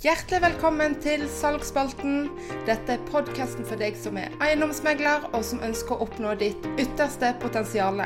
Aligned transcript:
Hjertelig 0.00 0.38
velkommen 0.40 0.94
til 1.04 1.26
Salgsspalten. 1.28 2.30
Dette 2.64 2.94
er 2.94 3.02
podkasten 3.10 3.66
for 3.68 3.76
deg 3.76 3.98
som 4.00 4.16
er 4.16 4.32
eiendomsmegler, 4.40 5.26
og 5.36 5.42
som 5.44 5.58
ønsker 5.60 5.92
å 5.92 6.06
oppnå 6.06 6.30
ditt 6.40 6.64
ytterste 6.80 7.34
potensial. 7.42 8.00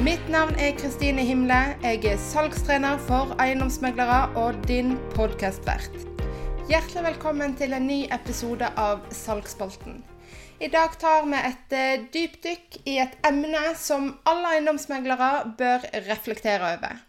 Mitt 0.00 0.30
navn 0.32 0.56
er 0.56 0.72
Kristine 0.78 1.20
Himle. 1.28 1.58
Jeg 1.82 2.00
er 2.08 2.22
salgstrener 2.22 2.96
for 3.10 3.34
eiendomsmeglere 3.44 4.22
og 4.40 4.56
din 4.70 4.94
podkastvert. 5.12 5.98
Hjertelig 6.70 7.02
velkommen 7.10 7.52
til 7.60 7.76
en 7.76 7.84
ny 7.90 7.98
episode 8.16 8.70
av 8.80 9.02
Salgsspalten. 9.12 10.00
I 10.64 10.70
dag 10.72 10.96
tar 10.96 11.28
vi 11.28 11.42
et 11.42 11.76
eh, 11.76 12.06
dypdykk 12.08 12.80
i 12.88 12.96
et 13.04 13.20
emne 13.28 13.74
som 13.76 14.14
alle 14.24 14.56
eiendomsmeglere 14.56 15.52
bør 15.60 15.84
reflektere 16.08 16.72
over 16.78 17.04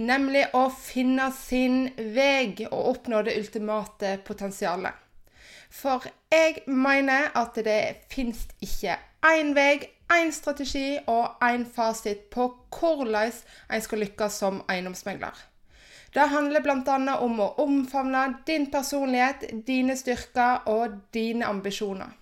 nemlig 0.00 0.46
å 0.56 0.66
finne 0.74 1.30
sin 1.36 1.90
vei 2.14 2.66
og 2.70 2.88
oppnå 2.94 3.22
det 3.26 3.36
ultimate 3.38 4.16
potensialet. 4.26 4.94
For 5.70 6.04
jeg 6.32 6.64
mener 6.66 7.30
at 7.38 7.58
det 7.64 8.06
finnes 8.10 8.42
ikke 8.64 8.96
én 9.30 9.52
vei, 9.54 9.78
én 10.10 10.32
strategi 10.34 10.98
og 11.06 11.38
én 11.46 11.66
fasit 11.74 12.26
på 12.34 12.48
hvordan 12.74 13.30
en 13.70 13.84
skal 13.84 14.02
lykkes 14.02 14.40
som 14.42 14.64
eiendomsmegler. 14.66 15.36
Det 16.10 16.26
handler 16.32 16.64
bl.a. 16.64 16.96
om 17.22 17.38
å 17.38 17.52
omfavne 17.62 18.24
din 18.46 18.66
personlighet, 18.72 19.46
dine 19.66 19.94
styrker 19.96 20.66
og 20.66 20.98
dine 21.14 21.46
ambisjoner. 21.46 22.16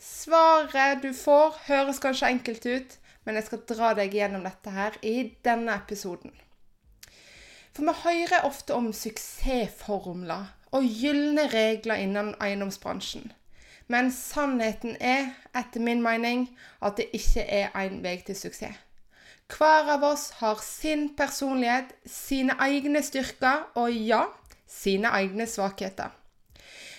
Svaret 0.00 1.02
du 1.02 1.10
får, 1.12 1.60
høres 1.66 2.00
kanskje 2.00 2.32
enkelt 2.32 2.66
ut, 2.66 2.98
men 3.26 3.36
jeg 3.36 3.50
skal 3.50 3.64
dra 3.68 3.92
deg 3.98 4.14
gjennom 4.16 4.46
dette 4.46 4.72
her 4.72 4.96
i 5.04 5.34
denne 5.44 5.74
episoden. 5.76 6.32
For 7.78 7.86
vi 7.86 7.92
hører 8.02 8.42
ofte 8.42 8.74
om 8.74 8.88
suksessformler 8.90 10.48
og 10.74 10.86
gylne 10.98 11.44
regler 11.52 12.00
innen 12.02 12.32
eiendomsbransjen. 12.42 13.28
Men 13.86 14.10
sannheten 14.10 14.96
er, 14.98 15.28
etter 15.54 15.84
min 15.86 16.02
mening, 16.02 16.48
at 16.82 16.98
det 16.98 17.06
ikke 17.14 17.46
er 17.46 17.70
én 17.78 18.02
vei 18.02 18.16
til 18.26 18.34
suksess. 18.34 18.82
Hver 19.54 19.92
av 19.94 20.02
oss 20.10 20.26
har 20.42 20.58
sin 20.58 21.06
personlighet, 21.14 21.94
sine 22.02 22.58
egne 22.66 22.98
styrker 23.06 23.70
og 23.78 23.94
ja, 23.94 24.24
sine 24.66 25.14
egne 25.14 25.46
svakheter. 25.46 26.10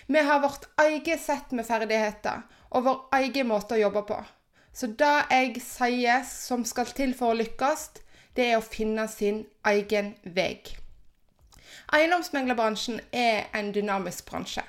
Vi 0.08 0.24
har 0.32 0.40
vårt 0.48 0.72
eget 0.88 1.20
sett 1.20 1.52
med 1.52 1.68
ferdigheter 1.68 2.48
og 2.72 2.88
vår 2.88 3.00
egen 3.20 3.52
måte 3.52 3.76
å 3.76 3.84
jobbe 3.84 4.08
på. 4.08 4.24
Så 4.72 4.96
det 4.96 5.16
jeg 5.28 5.60
sier 5.60 6.24
som 6.24 6.64
skal 6.64 6.96
til 6.96 7.12
for 7.20 7.36
å 7.36 7.42
lykkes, 7.44 7.90
det 8.40 8.54
er 8.54 8.60
å 8.60 8.64
finne 8.64 9.10
sin 9.12 9.44
egen 9.68 10.14
vei. 10.24 10.79
Eiendomsmeglerbransjen 11.94 13.02
er 13.12 13.50
en 13.58 13.74
dynamisk 13.76 14.26
bransje, 14.30 14.64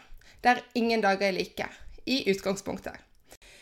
der 0.45 0.62
ingen 0.75 1.03
dager 1.05 1.29
er 1.29 1.37
like, 1.37 1.69
i 2.06 2.23
utgangspunktet. 2.31 2.97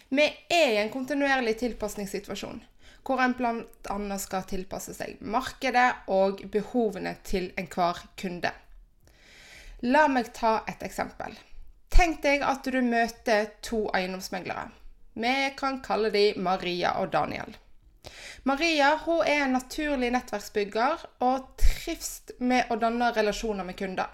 Vi 0.08 0.24
er 0.50 0.70
i 0.72 0.80
en 0.80 0.90
kontinuerlig 0.90 1.58
tilpasningssituasjon, 1.60 2.62
hvor 3.04 3.20
en 3.24 3.34
bl.a. 3.36 4.18
skal 4.20 4.46
tilpasse 4.48 4.94
seg 4.96 5.20
markedet 5.20 6.08
og 6.12 6.40
behovene 6.52 7.16
til 7.24 7.50
enhver 7.60 8.00
kunde. 8.20 8.52
La 9.84 10.08
meg 10.10 10.32
ta 10.34 10.62
et 10.66 10.82
eksempel. 10.82 11.36
Tenk 11.92 12.22
deg 12.24 12.42
at 12.46 12.66
du 12.66 12.80
møter 12.82 13.52
to 13.64 13.86
eiendomsmeglere. 13.94 14.68
Vi 15.18 15.34
kan 15.58 15.80
kalle 15.82 16.10
de 16.14 16.32
Maria 16.36 16.96
og 17.00 17.12
Daniel. 17.12 17.56
Maria 18.46 18.92
er 19.26 19.44
en 19.44 19.56
naturlig 19.56 20.10
nettverksbygger 20.14 21.04
og 21.26 21.48
trives 21.88 22.22
med 22.38 22.70
å 22.70 22.76
danne 22.76 23.12
relasjoner 23.12 23.64
med 23.64 23.76
kunder. 23.76 24.06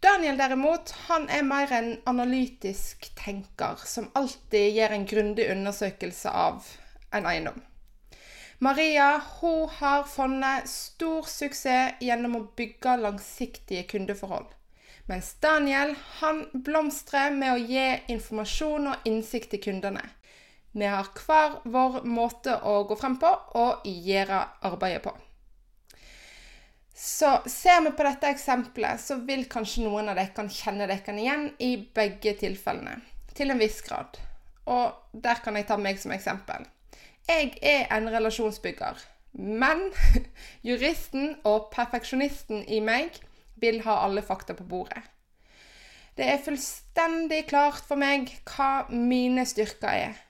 Daniel 0.00 0.36
derimot, 0.36 0.90
han 1.08 1.28
er 1.28 1.42
mer 1.44 1.72
en 1.72 1.96
analytisk 2.08 3.10
tenker 3.16 3.76
som 3.84 4.10
alltid 4.14 4.76
gjør 4.76 4.94
en 4.96 5.06
grundig 5.06 5.50
undersøkelse 5.52 6.30
av 6.30 6.64
en 7.12 7.26
eiendom. 7.26 7.60
Maria 8.60 9.20
hun 9.40 9.68
har 9.68 10.04
funnet 10.04 10.68
stor 10.68 11.28
suksess 11.28 12.00
gjennom 12.00 12.36
å 12.36 12.46
bygge 12.56 12.96
langsiktige 13.00 13.86
kundeforhold. 13.88 14.48
Mens 15.08 15.34
Daniel 15.40 15.94
han 16.20 16.44
blomstrer 16.52 17.32
med 17.32 17.54
å 17.54 17.60
gi 17.60 17.86
informasjon 18.12 18.92
og 18.92 19.08
innsikt 19.08 19.50
til 19.50 19.64
kundene. 19.64 20.04
Vi 20.72 20.86
har 20.86 21.08
hver 21.24 21.60
vår 21.64 22.04
måte 22.04 22.60
å 22.62 22.84
gå 22.84 22.96
frem 23.00 23.16
på 23.20 23.32
og 23.58 23.88
gjøre 23.88 24.44
arbeidet 24.68 25.02
på. 25.08 25.16
Så 27.00 27.42
ser 27.46 27.80
vi 27.80 27.90
på 27.96 28.04
dette 28.04 28.28
eksempelet, 28.28 29.00
så 29.00 29.16
vil 29.24 29.46
kanskje 29.48 29.86
noen 29.86 30.10
av 30.12 30.18
dere 30.18 30.42
kjenne 30.52 30.84
dere 30.84 31.14
igjen 31.16 31.46
i 31.56 31.70
begge 31.96 32.34
tilfellene. 32.42 32.98
Til 33.32 33.54
en 33.54 33.60
viss 33.62 33.78
grad. 33.86 34.18
Og 34.68 35.16
der 35.24 35.38
kan 35.40 35.56
jeg 35.56 35.64
ta 35.70 35.78
meg 35.80 35.96
som 36.02 36.12
eksempel. 36.12 36.66
Jeg 37.24 37.54
er 37.64 37.86
en 37.96 38.10
relasjonsbygger. 38.12 39.00
Men 39.32 39.86
juristen 40.68 41.38
og 41.48 41.70
perfeksjonisten 41.72 42.66
i 42.68 42.82
meg 42.84 43.16
vil 43.64 43.80
ha 43.86 43.94
alle 44.04 44.20
fakta 44.20 44.52
på 44.58 44.66
bordet. 44.68 45.00
Det 46.20 46.26
er 46.28 46.42
fullstendig 46.44 47.46
klart 47.48 47.80
for 47.86 47.96
meg 47.96 48.28
hva 48.50 48.90
mine 48.92 49.46
styrker 49.48 49.88
er 49.88 50.20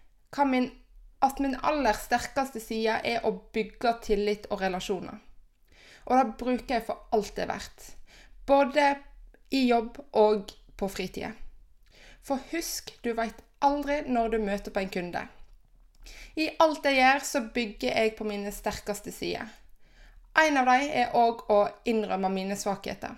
min, 0.47 0.71
at 1.19 1.43
min 1.43 1.59
aller 1.67 1.99
sterkeste 1.99 2.63
side 2.63 3.01
er 3.03 3.27
å 3.27 3.35
bygge 3.51 3.97
tillit 4.07 4.47
og 4.55 4.63
relasjoner. 4.63 5.19
Og 6.09 6.17
det 6.17 6.39
bruker 6.41 6.77
jeg 6.77 6.87
for 6.87 7.07
alt 7.15 7.35
det 7.37 7.45
er 7.45 7.53
verdt. 7.53 7.87
Både 8.47 8.87
i 9.55 9.67
jobb 9.69 9.99
og 10.17 10.53
på 10.77 10.89
fritida. 10.89 11.33
For 12.23 12.41
husk, 12.53 12.93
du 13.05 13.13
veit 13.17 13.41
aldri 13.65 14.03
når 14.09 14.35
du 14.35 14.39
møter 14.43 14.75
på 14.75 14.83
en 14.83 14.93
kunde. 14.93 15.25
I 16.41 16.49
alt 16.63 16.87
jeg 16.87 17.01
gjør, 17.01 17.25
så 17.27 17.43
bygger 17.55 17.97
jeg 17.97 18.15
på 18.19 18.27
mine 18.29 18.53
sterkeste 18.55 19.13
sider. 19.13 19.49
En 20.39 20.57
av 20.61 20.69
dem 20.71 20.93
er 21.03 21.17
òg 21.19 21.43
å 21.51 21.61
innrømme 21.91 22.31
mine 22.33 22.57
svakheter. 22.57 23.17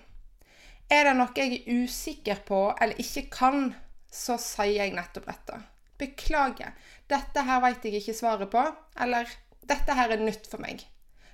Er 0.93 1.07
det 1.09 1.17
noe 1.17 1.33
jeg 1.37 1.61
er 1.61 1.85
usikker 1.85 2.41
på 2.49 2.65
eller 2.81 2.99
ikke 3.01 3.29
kan, 3.33 3.71
så 4.13 4.39
sier 4.41 4.83
jeg 4.83 4.97
nettopp 4.97 5.29
dette. 5.29 5.61
Beklager, 6.01 6.73
dette 7.09 7.45
her 7.47 7.63
veit 7.63 7.85
jeg 7.87 8.01
ikke 8.01 8.17
svaret 8.17 8.51
på, 8.53 8.65
eller 9.01 9.29
dette 9.69 9.97
her 9.97 10.13
er 10.13 10.25
nytt 10.25 10.49
for 10.51 10.61
meg. 10.65 10.83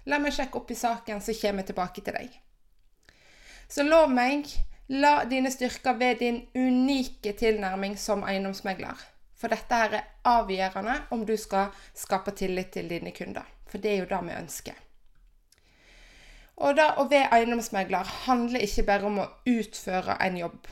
La 0.07 0.19
meg 0.23 0.33
sjekke 0.37 0.61
opp 0.61 0.71
i 0.71 0.79
saken, 0.79 1.21
så 1.21 1.35
kommer 1.41 1.65
jeg 1.65 1.73
tilbake 1.73 2.05
til 2.05 2.17
deg. 2.17 2.41
Så 3.69 3.85
lov 3.85 4.09
meg, 4.13 4.49
la 4.89 5.25
dine 5.29 5.51
styrker 5.53 5.99
ved 6.01 6.23
din 6.23 6.43
unike 6.55 7.35
tilnærming 7.37 7.99
som 8.01 8.25
eiendomsmegler. 8.25 8.97
For 9.39 9.53
dette 9.53 9.75
her 9.75 9.95
er 10.01 10.07
avgjørende 10.27 10.97
om 11.15 11.25
du 11.27 11.37
skal 11.37 11.75
skape 11.95 12.33
tillit 12.35 12.73
til 12.75 12.89
dine 12.91 13.13
kunder. 13.15 13.47
For 13.69 13.79
det 13.79 13.93
er 13.93 14.03
jo 14.03 14.11
det 14.11 14.23
vi 14.27 14.39
ønsker. 14.39 14.85
Og 16.59 16.75
det 16.75 16.89
å 16.99 17.05
være 17.07 17.31
eiendomsmegler 17.37 18.09
handler 18.25 18.65
ikke 18.67 18.87
bare 18.89 19.07
om 19.07 19.21
å 19.23 19.29
utføre 19.47 20.17
en 20.25 20.39
jobb. 20.41 20.67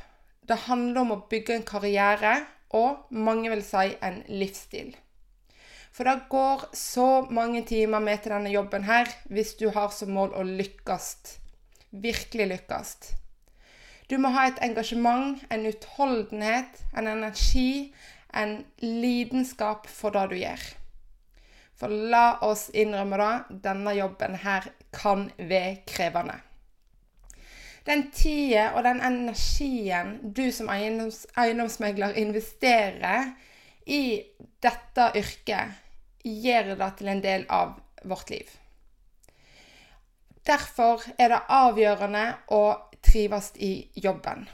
Det 0.49 0.65
handler 0.67 1.01
om 1.03 1.13
å 1.15 1.23
bygge 1.31 1.55
en 1.55 1.67
karriere 1.67 2.35
og 2.75 3.13
mange 3.15 3.51
vil 3.53 3.63
si 3.63 3.93
en 4.03 4.23
livsstil. 4.29 4.97
For 5.97 6.05
det 6.05 6.29
går 6.29 6.67
så 6.77 7.25
mange 7.33 7.63
timer 7.65 8.03
med 8.05 8.21
til 8.21 8.35
denne 8.35 8.51
jobben 8.53 8.85
her 8.85 9.09
hvis 9.33 9.55
du 9.57 9.71
har 9.73 9.89
som 9.97 10.11
mål 10.13 10.35
å 10.37 10.43
lykkes. 10.45 11.07
Virkelig 11.91 12.47
lykkes. 12.51 12.91
Du 14.11 14.19
må 14.21 14.29
ha 14.35 14.45
et 14.47 14.61
engasjement, 14.63 15.41
en 15.51 15.65
utholdenhet, 15.67 16.83
en 16.93 17.09
energi, 17.09 17.95
en 18.37 18.59
lidenskap 18.85 19.89
for 19.89 20.13
det 20.13 20.27
du 20.31 20.37
gjør. 20.37 20.67
For 21.81 21.93
la 22.13 22.37
oss 22.45 22.69
innrømme 22.77 23.17
det, 23.21 23.63
denne 23.65 23.97
jobben 23.97 24.37
her 24.45 24.69
kan 24.93 25.31
være 25.39 25.81
krevende. 25.89 26.37
Den 27.87 28.11
tida 28.13 28.73
og 28.75 28.85
den 28.85 29.01
energien 29.01 30.17
du 30.37 30.45
som 30.53 30.69
eiendoms, 30.73 31.25
eiendomsmegler 31.39 32.17
investerer 32.21 33.33
i 33.87 34.21
dette 34.63 35.11
yrket, 35.17 35.86
gjør 36.27 36.75
det 36.77 36.93
til 36.99 37.11
en 37.13 37.23
del 37.25 37.47
av 37.53 37.77
vårt 38.03 38.31
liv. 38.31 38.51
Derfor 40.47 41.03
er 41.19 41.33
det 41.33 41.43
avgjørende 41.51 42.27
å 42.55 42.63
trives 43.07 43.53
i 43.57 43.89
jobben. 43.95 44.47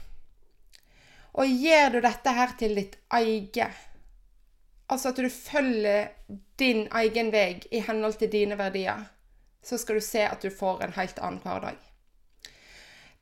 Og 1.33 1.49
gjør 1.49 1.95
du 1.95 1.99
dette 2.05 2.33
her 2.33 2.53
til 2.57 2.75
ditt 2.77 2.97
eget, 3.13 3.73
altså 4.87 5.09
at 5.09 5.21
du 5.21 5.29
følger 5.29 6.11
din 6.61 6.85
egen 7.01 7.31
vei 7.33 7.61
i 7.71 7.81
henhold 7.81 8.19
til 8.21 8.29
dine 8.33 8.57
verdier, 8.59 9.07
så 9.63 9.79
skal 9.81 9.97
du 9.97 10.05
se 10.05 10.21
at 10.27 10.43
du 10.43 10.53
får 10.53 10.83
en 10.83 10.95
helt 10.97 11.19
annen 11.19 11.41
hverdag. 11.41 11.79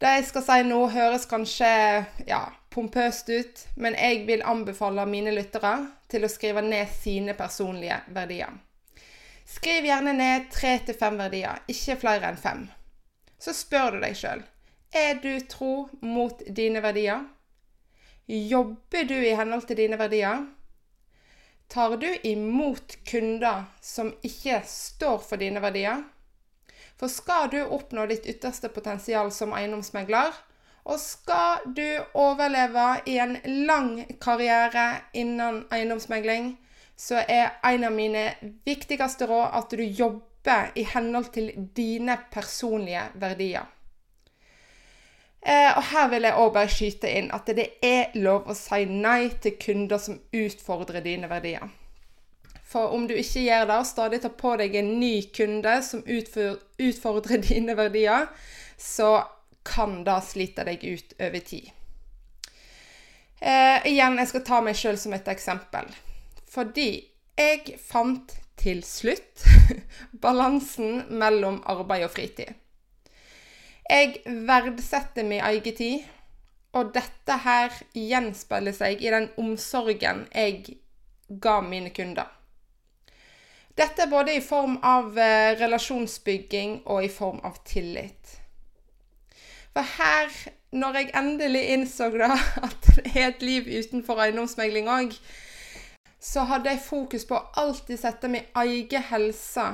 Det 0.01 0.11
jeg 0.17 0.27
skal 0.31 0.43
si 0.43 0.61
nå, 0.65 0.79
høres 0.89 1.27
kanskje 1.29 1.71
ja, 2.27 2.41
pompøst 2.73 3.29
ut, 3.29 3.65
men 3.77 3.93
jeg 3.93 4.25
vil 4.27 4.41
anbefale 4.43 5.05
mine 5.05 5.33
lyttere 5.35 5.75
til 6.11 6.27
å 6.27 6.29
skrive 6.31 6.63
ned 6.65 6.89
sine 6.91 7.35
personlige 7.39 8.01
verdier. 8.13 8.53
Skriv 9.47 9.87
gjerne 9.87 10.13
ned 10.15 10.47
tre 10.53 10.77
til 10.85 10.95
fem 10.95 11.17
verdier, 11.19 11.63
ikke 11.71 11.97
flere 12.03 12.29
enn 12.31 12.39
fem. 12.39 12.65
Så 13.41 13.55
spør 13.57 13.95
du 13.95 14.03
deg 14.03 14.15
sjøl 14.15 14.43
Er 14.93 15.17
du 15.23 15.33
tro 15.49 15.89
mot 16.03 16.43
dine 16.47 16.83
verdier? 16.83 17.23
Jobber 18.27 19.07
du 19.09 19.15
i 19.17 19.33
henhold 19.35 19.65
til 19.67 19.79
dine 19.79 19.97
verdier? 19.99 20.45
Tar 21.71 21.95
du 21.97 22.07
imot 22.27 22.97
kunder 23.07 23.63
som 23.81 24.11
ikke 24.27 24.61
står 24.67 25.21
for 25.23 25.41
dine 25.41 25.63
verdier? 25.63 26.03
For 26.99 27.09
skal 27.09 27.49
du 27.49 27.61
oppnå 27.63 28.05
ditt 28.11 28.27
ytterste 28.29 28.69
potensial 28.69 29.31
som 29.33 29.55
eiendomsmegler, 29.57 30.35
og 30.85 30.99
skal 30.99 31.61
du 31.75 31.85
overleve 32.13 32.87
i 33.05 33.17
en 33.21 33.37
lang 33.67 33.93
karriere 34.21 35.01
innen 35.13 35.65
eiendomsmegling, 35.71 36.55
så 36.97 37.21
er 37.27 37.59
en 37.65 37.83
av 37.83 37.93
mine 37.93 38.25
viktigste 38.65 39.27
råd 39.29 39.57
at 39.57 39.77
du 39.77 39.83
jobber 39.83 40.71
i 40.75 40.83
henhold 40.93 41.31
til 41.33 41.51
dine 41.77 42.17
personlige 42.31 43.07
verdier. 43.21 43.69
Eh, 45.41 45.77
og 45.77 45.83
her 45.89 46.09
vil 46.09 46.27
jeg 46.27 46.37
òg 46.37 46.51
bare 46.53 46.69
skyte 46.69 47.09
inn 47.17 47.31
at 47.33 47.49
det 47.57 47.67
er 47.81 48.13
lov 48.21 48.49
å 48.49 48.55
si 48.57 48.83
nei 48.85 49.31
til 49.41 49.55
kunder 49.61 50.01
som 50.01 50.19
utfordrer 50.37 51.01
dine 51.01 51.29
verdier. 51.29 51.65
For 52.71 52.93
om 52.93 53.07
du 53.07 53.15
ikke 53.17 53.41
gjør 53.47 53.65
det, 53.67 53.77
og 53.81 53.89
stadig 53.89 54.21
tar 54.21 54.35
på 54.37 54.53
deg 54.61 54.77
en 54.79 54.93
ny 55.01 55.15
kunde 55.35 55.73
som 55.83 56.03
utfordrer 56.05 57.41
dine 57.49 57.75
verdier, 57.77 58.29
så 58.77 59.17
kan 59.63 60.03
da 60.03 60.19
slite 60.21 60.65
deg 60.67 60.83
ut 60.83 61.15
over 61.19 61.39
tid. 61.45 61.71
Eh, 63.41 63.87
igjen, 63.89 64.19
jeg 64.21 64.29
skal 64.29 64.45
ta 64.45 64.61
meg 64.61 64.77
sjøl 64.77 64.97
som 65.01 65.13
et 65.17 65.27
eksempel. 65.31 65.87
Fordi 66.51 66.89
jeg 67.39 67.77
fant 67.81 68.35
til 68.61 68.83
slutt 68.85 69.45
balansen 70.23 71.07
mellom 71.09 71.61
arbeid 71.69 72.05
og 72.05 72.13
fritid. 72.13 72.51
Jeg 73.89 74.21
verdsetter 74.47 75.25
min 75.27 75.41
egen 75.43 75.75
tid, 75.75 76.03
og 76.77 76.93
dette 76.95 77.35
her 77.43 77.73
gjenspeiler 77.97 78.75
seg 78.75 79.01
i 79.03 79.09
den 79.11 79.27
omsorgen 79.41 80.23
jeg 80.31 80.77
ga 81.41 81.57
mine 81.65 81.91
kunder. 81.95 82.29
Dette 83.75 84.05
er 84.05 84.11
både 84.11 84.35
i 84.35 84.43
form 84.43 84.77
av 84.83 85.17
eh, 85.19 85.55
relasjonsbygging 85.59 86.81
og 86.85 87.05
i 87.05 87.09
form 87.11 87.39
av 87.47 87.57
tillit. 87.67 88.40
For 89.71 89.87
her, 89.97 90.31
når 90.71 90.97
jeg 90.99 91.11
endelig 91.15 91.61
innså 91.73 92.09
da 92.15 92.33
at 92.67 92.91
det 92.95 93.13
er 93.15 93.29
et 93.29 93.45
liv 93.45 93.69
utenfor 93.79 94.19
eiendomsmegling 94.23 94.89
òg, 94.91 95.15
så 96.21 96.43
hadde 96.49 96.69
jeg 96.69 96.83
fokus 96.85 97.25
på 97.25 97.37
å 97.37 97.47
alltid 97.63 97.99
sette 97.99 98.29
min 98.29 98.45
egen 98.61 99.07
helse 99.09 99.65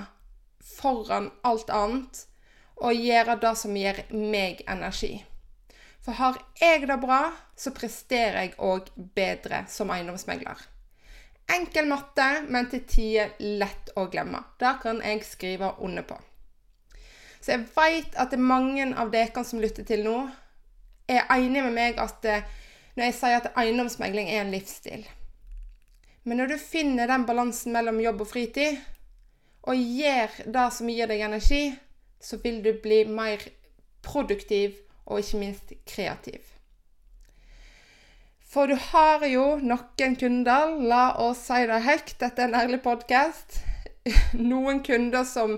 foran 0.77 1.31
alt 1.47 1.71
annet 1.73 2.23
og 2.77 2.93
gjøre 2.93 3.35
det 3.41 3.53
som 3.57 3.75
gir 3.75 4.03
meg 4.13 4.61
energi. 4.69 5.17
For 6.05 6.15
har 6.15 6.37
jeg 6.61 6.85
det 6.87 6.99
bra, 7.01 7.33
så 7.57 7.73
presterer 7.75 8.45
jeg 8.45 8.53
òg 8.63 8.93
bedre 9.17 9.65
som 9.67 9.91
eiendomsmegler. 9.91 10.61
Enkel 11.51 11.87
matte, 11.89 12.27
men 12.47 12.69
til 12.71 12.85
tider 12.87 13.33
lett 13.39 13.91
å 13.95 14.05
glemme. 14.11 14.43
Det 14.59 14.77
kan 14.83 15.01
jeg 15.03 15.25
skrive 15.27 15.73
under 15.83 16.05
på. 16.07 16.19
Så 17.41 17.53
jeg 17.53 17.67
veit 17.75 18.15
at 18.15 18.31
det 18.31 18.39
er 18.39 18.49
mange 18.49 18.87
av 18.97 19.11
dere 19.13 19.43
som 19.47 19.61
lytter 19.61 19.85
til 19.87 20.03
nå, 20.05 20.17
er 21.07 21.29
enige 21.31 21.63
med 21.63 21.75
meg 21.77 22.01
at 22.03 22.19
det, 22.23 22.41
når 22.97 23.09
jeg 23.09 23.17
sier 23.19 23.39
at 23.39 23.53
eiendomsmegling 23.55 24.31
er 24.33 24.43
en 24.43 24.51
livsstil. 24.51 25.05
Men 26.27 26.41
når 26.41 26.51
du 26.51 26.57
finner 26.59 27.07
den 27.07 27.23
balansen 27.27 27.71
mellom 27.75 28.01
jobb 28.03 28.25
og 28.25 28.31
fritid, 28.33 28.81
og 29.67 29.75
gjør 29.75 30.35
det 30.55 30.65
som 30.75 30.89
gir 30.91 31.07
deg 31.07 31.23
energi, 31.27 31.63
så 32.19 32.39
vil 32.43 32.59
du 32.63 32.73
bli 32.83 33.03
mer 33.07 33.43
produktiv 34.03 34.75
og 35.05 35.21
ikke 35.21 35.39
minst 35.39 35.73
kreativ. 35.87 36.39
For 38.47 38.67
du 38.67 38.75
har 38.79 39.23
jo 39.27 39.57
noen 39.59 40.15
kunder, 40.19 40.77
la 40.87 41.09
oss 41.23 41.45
si 41.49 41.65
det 41.67 41.81
høyt, 41.83 42.13
dette 42.19 42.43
er 42.43 42.47
en 42.47 42.59
ærlig 42.59 42.79
podkast. 42.83 43.59
Noen 44.51 44.79
kunder 44.87 45.27
som 45.27 45.57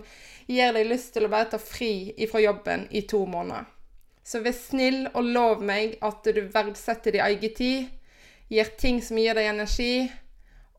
gir 0.50 0.74
deg 0.74 0.90
lyst 0.90 1.13
til 1.13 1.28
å 1.28 1.31
bare 1.31 1.51
ta 1.51 1.60
fri 1.62 2.13
ifra 2.18 2.42
jobben 2.42 2.88
i 2.90 3.04
to 3.10 3.22
måneder. 3.30 3.68
Så 4.25 4.42
vær 4.46 4.56
snill 4.57 5.04
og 5.13 5.30
lov 5.30 5.62
meg 5.66 5.98
at 6.06 6.25
du 6.25 6.42
verdsetter 6.54 7.16
din 7.16 7.25
egen 7.25 7.54
tid, 7.57 7.90
gjør 8.50 8.74
ting 8.81 9.00
som 9.06 9.18
gir 9.22 9.38
deg 9.38 9.50
energi, 9.50 10.10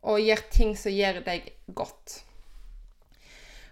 og 0.03 0.21
gjør 0.23 0.43
ting 0.51 0.77
som 0.79 0.95
gjør 0.95 1.21
deg 1.27 1.51
godt. 1.77 2.21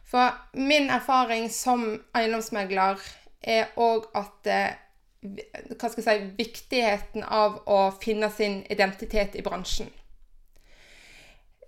For 0.09 0.33
min 0.57 0.89
erfaring 0.91 1.51
som 1.53 1.85
eiendomsmegler 2.17 3.03
er 3.43 3.73
òg 3.77 4.09
at 4.17 4.49
eh, 4.49 4.77
hva 5.21 5.91
skal 5.91 6.03
jeg 6.03 6.07
si, 6.07 6.35
viktigheten 6.39 7.25
av 7.25 7.61
å 7.69 7.81
finne 8.01 8.31
sin 8.33 8.63
identitet 8.71 9.37
i 9.37 9.45
bransjen. 9.45 9.91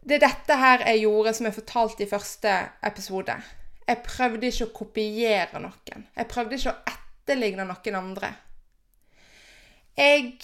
Det 0.01 0.17
er 0.17 0.25
dette 0.25 0.57
her 0.57 0.87
jeg 0.87 1.03
gjorde, 1.03 1.35
som 1.37 1.49
jeg 1.49 1.59
fortalte 1.59 2.07
i 2.07 2.09
første 2.09 2.55
episode. 2.89 3.37
Jeg 3.91 4.05
prøvde 4.07 4.47
ikke 4.47 4.69
å 4.69 4.75
kopiere 4.75 5.61
noen. 5.63 6.05
Jeg 6.15 6.31
prøvde 6.31 6.59
ikke 6.61 6.71
å 6.71 6.93
etterligne 6.93 7.67
noen 7.67 7.97
andre. 7.99 8.33
Jeg 9.99 10.37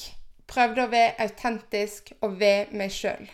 prøvde 0.50 0.86
å 0.86 0.90
være 0.90 1.14
autentisk 1.22 2.10
og 2.20 2.40
være 2.40 2.74
meg 2.74 2.90
sjøl. 2.94 3.28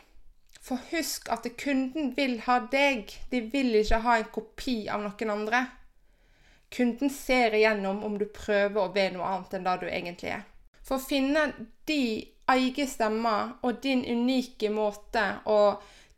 For 0.62 0.78
husk 0.92 1.30
at 1.32 1.48
kunden 1.58 2.12
vil 2.16 2.36
ha 2.44 2.60
deg. 2.70 3.08
De 3.32 3.40
vil 3.54 3.72
ikke 3.80 4.02
ha 4.04 4.18
en 4.20 4.28
kopi 4.34 4.76
av 4.92 5.00
noen 5.02 5.32
andre. 5.32 5.64
Kunden 6.72 7.10
ser 7.12 7.56
igjennom 7.56 8.04
om 8.04 8.14
du 8.20 8.28
prøver 8.28 8.84
å 8.84 8.92
være 8.92 9.16
noe 9.16 9.32
annet 9.32 9.56
enn 9.56 9.66
det 9.66 9.78
du 9.80 9.88
egentlig 9.88 10.30
er. 10.36 10.44
For 10.84 10.98
å 10.98 11.04
finne 11.04 11.48
de 11.88 12.02
egen 12.52 12.88
stemme 12.90 13.34
og 13.64 13.80
din 13.82 14.04
unike 14.04 14.70
måte 14.72 15.24
å 15.48 15.58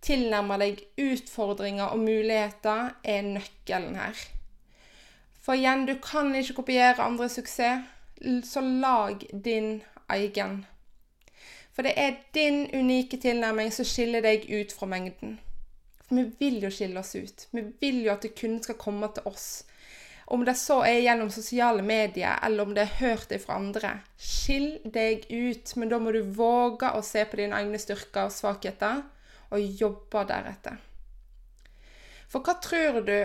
tilnærme 0.04 0.58
deg 0.60 0.84
utfordringer 1.00 1.94
og 1.94 2.04
muligheter, 2.04 2.94
er 3.04 3.26
nøkkelen 3.26 3.96
her. 3.98 4.20
For 5.44 5.56
igjen, 5.58 5.86
du 5.88 5.96
kan 6.00 6.32
ikke 6.36 6.60
kopiere 6.60 7.04
andres 7.04 7.36
suksess, 7.36 7.84
så 8.44 8.60
lag 8.60 9.24
din 9.44 9.82
egen. 10.08 10.62
For 11.74 11.82
det 11.82 11.96
er 11.98 12.20
din 12.34 12.68
unike 12.72 13.18
tilnærming 13.20 13.72
som 13.74 13.86
skiller 13.88 14.22
deg 14.22 14.46
ut 14.48 14.72
fra 14.72 14.86
mengden. 14.86 15.38
For 16.06 16.20
vi 16.20 16.24
vil 16.38 16.62
jo 16.62 16.70
skille 16.70 17.00
oss 17.00 17.14
ut. 17.16 17.46
Vi 17.50 17.64
vil 17.80 18.04
jo 18.04 18.12
at 18.14 18.22
det 18.22 18.36
kun 18.38 18.60
skal 18.62 18.78
komme 18.78 19.10
til 19.14 19.26
oss. 19.26 19.64
Om 20.26 20.44
det 20.46 20.54
så 20.56 20.78
er 20.86 21.02
gjennom 21.04 21.28
sosiale 21.32 21.82
medier, 21.84 22.38
eller 22.46 22.64
om 22.64 22.72
det 22.76 22.86
er 22.86 23.00
hørt 23.00 23.34
fra 23.42 23.58
andre. 23.60 23.90
Skill 24.16 24.78
deg 24.84 25.26
ut, 25.28 25.74
men 25.76 25.90
da 25.90 25.98
må 26.00 26.14
du 26.14 26.22
våge 26.22 26.88
å 26.94 27.02
se 27.04 27.26
på 27.28 27.42
dine 27.42 27.58
egne 27.58 27.80
styrker 27.82 28.30
og 28.30 28.32
svakheter, 28.32 29.02
og 29.54 29.80
jobber 29.80 30.28
deretter. 30.28 30.76
For 32.28 32.42
hva 32.44 32.58
tror 32.62 33.00
du 33.06 33.18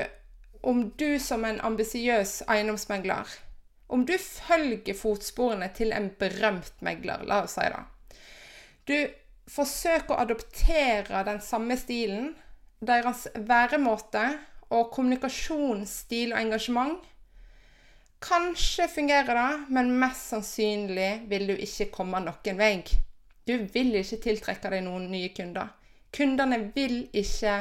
om 0.69 0.89
du 0.99 1.11
som 1.23 1.45
en 1.47 1.61
ambisiøs 1.63 2.41
eiendomsmegler 2.51 3.37
Om 3.89 4.03
du 4.05 4.17
følger 4.21 4.93
fotsporene 4.93 5.71
til 5.73 5.93
en 5.95 6.11
berømt 6.19 6.83
megler, 6.85 7.23
la 7.25 7.39
oss 7.45 7.55
si 7.57 7.63
det 7.65 7.79
du 8.89 8.97
forsøker 9.49 10.15
å 10.15 10.23
adoptere 10.23 11.23
den 11.27 11.41
samme 11.45 11.77
stilen, 11.77 12.31
deres 12.81 13.27
væremåte 13.35 14.23
og 14.73 14.89
kommunikasjonsstil 14.95 16.33
og 16.33 16.39
engasjement. 16.41 17.03
Kanskje 18.23 18.89
fungerer 18.91 19.37
det, 19.37 19.49
men 19.75 19.93
mest 20.01 20.33
sannsynlig 20.33 21.11
vil 21.29 21.47
du 21.51 21.55
ikke 21.55 21.89
komme 21.93 22.21
noen 22.23 22.59
vei. 22.59 22.81
Du 23.47 23.55
vil 23.73 23.93
ikke 24.01 24.19
tiltrekke 24.25 24.73
deg 24.73 24.83
noen 24.85 25.07
nye 25.11 25.29
kunder. 25.37 25.69
Kundene 26.15 26.71
vil 26.75 27.01
ikke 27.13 27.59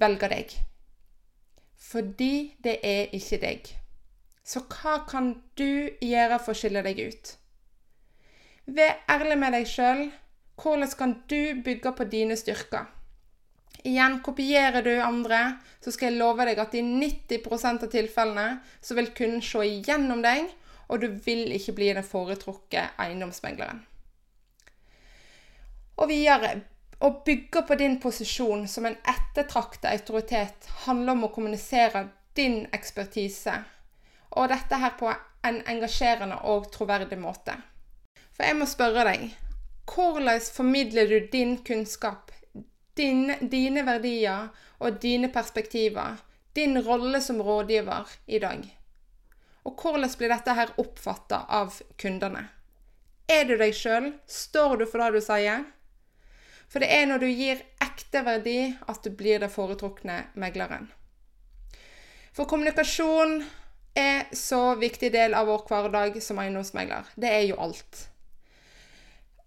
velge 0.00 0.30
deg. 0.32 0.54
Fordi 1.80 2.34
det 2.62 2.78
er 2.84 3.14
ikke 3.16 3.40
deg. 3.42 3.70
Så 4.44 4.64
hva 4.66 5.00
kan 5.08 5.32
du 5.58 5.90
gjøre 6.02 6.40
for 6.42 6.54
å 6.54 6.58
skille 6.58 6.82
deg 6.84 7.00
ut? 7.00 7.34
Vær 8.70 8.98
ærlig 9.10 9.36
med 9.40 9.54
deg 9.56 9.68
sjøl. 9.68 10.08
Hvordan 10.60 10.96
kan 10.98 11.14
du 11.30 11.62
bygge 11.64 11.92
på 11.96 12.06
dine 12.12 12.36
styrker? 12.36 12.88
Igjen, 13.86 14.18
kopierer 14.20 14.84
du 14.84 14.92
andre, 15.00 15.56
så 15.80 15.92
skal 15.94 16.10
jeg 16.10 16.20
love 16.20 16.44
deg 16.44 16.58
at 16.60 16.74
i 16.76 16.82
90% 16.84 17.86
av 17.86 17.92
tilfellene 17.92 18.48
så 18.84 18.96
vil 18.98 19.08
kunden 19.16 19.40
se 19.44 19.62
igjennom 19.64 20.20
deg, 20.24 20.50
og 20.92 21.00
du 21.00 21.14
vil 21.24 21.48
ikke 21.56 21.76
bli 21.78 21.88
den 21.96 22.04
foretrukne 22.04 22.90
eiendomsmegleren. 23.00 23.80
Og 26.00 26.10
videre 26.10 26.52
å 27.00 27.10
bygge 27.24 27.62
på 27.62 27.74
din 27.80 27.96
posisjon 28.00 28.66
som 28.68 28.86
en 28.86 28.96
ettertraktet 29.08 29.88
autoritet 29.90 30.68
handler 30.84 31.16
om 31.16 31.24
å 31.24 31.32
kommunisere 31.32 32.08
din 32.36 32.66
ekspertise, 32.76 33.54
og 34.36 34.50
dette 34.52 34.80
her 34.82 34.96
på 35.00 35.08
en 35.48 35.62
engasjerende 35.72 36.42
og 36.52 36.68
troverdig 36.74 37.18
måte. 37.18 37.56
For 38.36 38.44
jeg 38.44 38.58
må 38.60 38.68
spørre 38.68 39.06
deg 39.08 39.30
hvordan 39.90 40.44
formidler 40.54 41.08
du 41.08 41.30
din 41.32 41.56
kunnskap, 41.66 42.30
din, 42.94 43.32
dine 43.40 43.82
verdier 43.88 44.52
og 44.78 45.00
dine 45.02 45.32
perspektiver, 45.32 46.20
din 46.54 46.78
rolle 46.84 47.20
som 47.24 47.40
rådgiver 47.42 48.12
i 48.26 48.38
dag? 48.44 48.62
Og 49.64 49.82
hvordan 49.82 50.12
blir 50.18 50.32
dette 50.32 50.54
her 50.56 50.76
oppfatta 50.80 51.44
av 51.48 51.80
kundene? 52.00 52.46
Er 53.30 53.44
du 53.48 53.56
deg 53.56 53.74
sjøl? 53.76 54.12
Står 54.26 54.80
du 54.80 54.86
for 54.86 55.02
det 55.02 55.20
du 55.20 55.24
sier? 55.24 55.64
For 56.70 56.82
det 56.82 56.90
er 56.94 57.08
når 57.10 57.24
du 57.24 57.26
gir 57.26 57.62
ekte 57.82 58.22
verdi, 58.26 58.70
at 58.86 59.02
du 59.02 59.10
blir 59.10 59.42
det 59.42 59.50
foretrukne 59.50 60.22
megleren. 60.38 60.86
For 62.30 62.46
kommunikasjon 62.46 63.40
er 63.98 64.28
så 64.36 64.76
viktig 64.78 65.10
del 65.10 65.34
av 65.34 65.50
vår 65.50 65.66
hverdag 65.66 66.20
som 66.22 66.38
eiendomsmegler. 66.38 67.10
Det 67.18 67.32
er 67.34 67.44
jo 67.48 67.58
alt. 67.58 68.06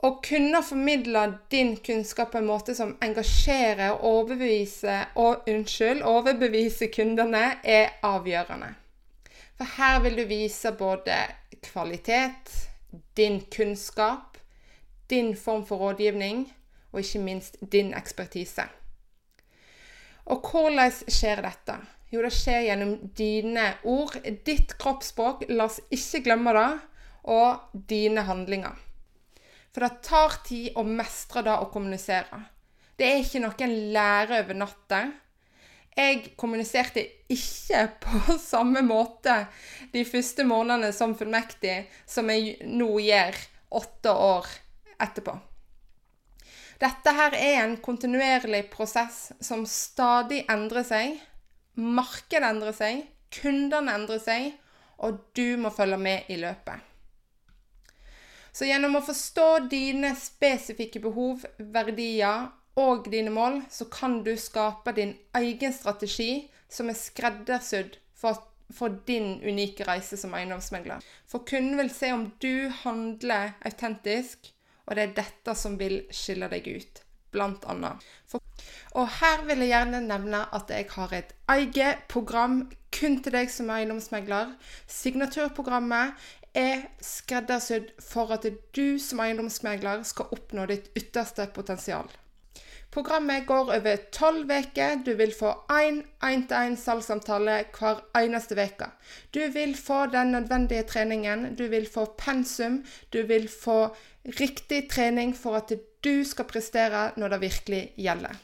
Å 0.03 0.09
kunne 0.19 0.59
formidle 0.67 1.21
din 1.53 1.77
kunnskap 1.79 2.33
på 2.33 2.41
en 2.41 2.49
måte 2.49 2.75
som 2.75 2.97
engasjerer 3.05 3.93
og 3.93 4.03
overbeviser, 4.09 5.13
og, 5.15 5.47
unnskyld, 5.47 6.01
overbeviser 6.03 6.91
kundene, 6.91 7.45
er 7.63 7.93
avgjørende. 8.03 8.73
For 9.55 9.77
her 9.77 10.01
vil 10.03 10.19
du 10.19 10.25
vise 10.27 10.73
både 10.75 11.21
kvalitet, 11.63 12.51
din 13.15 13.39
kunnskap, 13.47 14.35
din 15.07 15.37
form 15.39 15.63
for 15.63 15.79
rådgivning, 15.79 16.49
og 16.93 17.01
ikke 17.01 17.23
minst 17.25 17.57
din 17.73 17.91
ekspertise. 17.97 18.67
Og 20.31 20.45
hvordan 20.47 20.93
skjer 21.11 21.41
dette? 21.43 21.75
Jo, 22.13 22.21
det 22.21 22.31
skjer 22.35 22.67
gjennom 22.67 22.93
dine 23.17 23.73
ord, 23.89 24.15
ditt 24.45 24.75
kroppsspråk, 24.79 25.47
la 25.49 25.65
oss 25.65 25.81
ikke 25.91 26.21
glemme 26.27 26.53
det, 26.55 26.69
og 27.33 27.79
dine 27.89 28.23
handlinger. 28.27 28.77
For 29.73 29.81
det 29.81 30.03
tar 30.05 30.35
tid 30.45 30.77
å 30.77 30.83
mestre 30.85 31.41
det 31.45 31.55
å 31.57 31.69
kommunisere. 31.73 32.43
Det 32.93 33.07
er 33.09 33.23
ikke 33.23 33.41
noe 33.41 33.65
en 33.65 33.75
lærer 33.95 34.43
over 34.43 34.59
natta. 34.59 34.99
Jeg 35.97 36.35
kommuniserte 36.37 37.01
ikke 37.33 37.87
på 38.05 38.37
samme 38.41 38.83
måte 38.85 39.39
de 39.93 40.05
første 40.05 40.45
månedene 40.45 40.93
som 40.93 41.17
fullmektig 41.17 41.79
som 42.05 42.29
jeg 42.29 42.59
nå 42.69 42.91
gjør 43.01 43.41
åtte 43.81 44.13
år 44.13 44.53
etterpå. 45.01 45.35
Dette 46.83 47.11
her 47.15 47.35
er 47.37 47.61
en 47.61 47.77
kontinuerlig 47.79 48.65
prosess 48.73 49.29
som 49.39 49.61
stadig 49.69 50.41
endrer 50.51 50.83
seg. 50.83 51.19
Markedet 51.79 52.49
endrer 52.49 52.75
seg, 52.75 53.05
kundene 53.31 53.93
endrer 53.95 54.19
seg, 54.19 54.49
og 54.99 55.21
du 55.37 55.55
må 55.61 55.71
følge 55.71 55.99
med 56.01 56.31
i 56.33 56.35
løpet. 56.41 56.81
Så 58.53 58.67
gjennom 58.67 58.99
å 58.99 59.05
forstå 59.05 59.47
dine 59.71 60.11
spesifikke 60.19 60.99
behov, 61.01 61.45
verdier 61.57 62.51
og 62.77 63.07
dine 63.09 63.31
mål, 63.33 63.61
så 63.71 63.87
kan 63.89 64.19
du 64.25 64.33
skape 64.37 64.93
din 64.97 65.15
egen 65.39 65.73
strategi 65.73 66.49
som 66.69 66.91
er 66.91 66.99
skreddersydd 66.99 67.95
for, 68.17 68.43
for 68.73 68.99
din 69.07 69.39
unike 69.41 69.87
reise 69.87 70.19
som 70.19 70.35
eiendomsmegler. 70.37 71.01
For 71.29 71.47
kunden 71.47 71.79
vil 71.79 71.93
se 71.95 72.11
om 72.13 72.27
du 72.43 72.67
handler 72.83 73.55
autentisk, 73.65 74.51
og 74.85 74.95
det 74.95 75.03
er 75.03 75.17
dette 75.23 75.55
som 75.57 75.77
vil 75.79 76.01
skille 76.13 76.49
deg 76.51 76.67
ut, 76.67 77.01
blant 77.33 77.65
annet. 77.71 78.03
For, 78.29 78.43
og 78.99 79.09
her 79.19 79.43
vil 79.47 79.63
jeg 79.63 79.73
gjerne 79.73 80.03
nevne 80.05 80.43
at 80.53 80.71
jeg 80.73 80.89
har 80.93 81.15
et 81.17 81.35
eget 81.55 82.07
program 82.11 82.63
kun 82.93 83.19
til 83.23 83.35
deg 83.35 83.51
som 83.51 83.71
eiendomsmegler. 83.73 84.53
Signaturprogrammet 84.91 86.19
er 86.53 86.83
skreddersydd 87.01 87.95
for 88.03 88.33
at 88.35 88.45
du 88.75 88.99
som 89.01 89.23
eiendomsmegler 89.23 90.03
skal 90.05 90.29
oppnå 90.35 90.67
ditt 90.69 90.91
ytterste 90.99 91.47
potensial. 91.55 92.11
Programmet 92.93 93.47
går 93.49 93.71
over 93.73 93.95
tolv 94.13 94.51
uker. 94.51 94.99
Du 95.05 95.15
vil 95.17 95.33
få 95.33 95.49
én 95.73 96.03
én-til-én 96.21 96.75
salgssamtale 96.77 97.55
hver 97.73 98.03
eneste 98.19 98.53
uke. 98.53 98.91
Du 99.33 99.41
vil 99.55 99.73
få 99.77 100.05
den 100.13 100.35
nødvendige 100.35 100.83
treningen, 100.83 101.55
du 101.57 101.65
vil 101.67 101.87
få 101.89 102.05
pensum, 102.17 102.83
du 103.13 103.23
vil 103.25 103.49
få 103.49 103.95
riktig 104.39 104.89
trening 104.91 105.33
for 105.35 105.57
at 105.57 105.73
du 106.03 106.23
skal 106.23 106.45
prestere 106.45 107.11
når 107.17 107.33
det 107.33 107.41
virkelig 107.41 107.83
gjelder. 107.97 108.37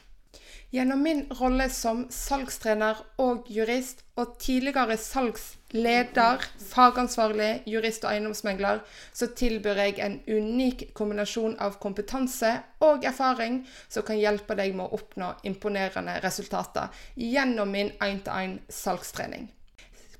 Gjennom 0.70 1.02
min 1.02 1.24
rolle 1.34 1.64
som 1.74 2.04
salgstrener 2.14 3.00
og 3.18 3.48
jurist, 3.50 4.04
og 4.14 4.36
tidligere 4.38 4.94
salgsleder, 5.02 6.44
fagansvarlig, 6.70 7.64
jurist 7.66 8.04
og 8.06 8.12
eiendomsmegler, 8.12 8.78
så 9.12 9.26
tilbyr 9.34 9.80
jeg 9.82 9.96
en 10.04 10.14
unik 10.30 10.84
kombinasjon 10.94 11.56
av 11.58 11.80
kompetanse 11.82 12.52
og 12.86 13.02
erfaring 13.08 13.64
som 13.88 14.06
kan 14.06 14.20
hjelpe 14.20 14.54
deg 14.54 14.76
med 14.78 14.86
å 14.86 15.00
oppnå 15.00 15.32
imponerende 15.50 16.20
resultater 16.22 16.94
gjennom 17.18 17.74
min 17.74 17.90
1-til-1 17.98 18.60
salgstrening. 18.70 19.50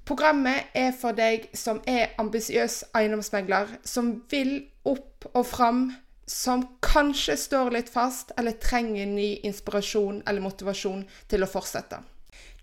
Programmet 0.03 0.75
er 0.75 0.91
for 0.99 1.15
deg 1.15 1.47
som 1.55 1.79
er 1.87 2.17
ambisiøs 2.19 2.83
eiendomsmegler, 2.99 3.77
som 3.87 4.17
vil 4.33 4.57
opp 4.83 5.31
og 5.31 5.45
fram 5.47 5.93
som 6.31 6.63
kanskje 6.81 7.37
står 7.37 7.71
litt 7.75 7.89
fast, 7.91 8.31
eller 8.39 8.55
trenger 8.63 9.07
ny 9.07 9.41
inspirasjon 9.43 10.23
eller 10.27 10.45
motivasjon 10.45 11.03
til 11.29 11.43
å 11.43 11.51
fortsette. 11.51 11.99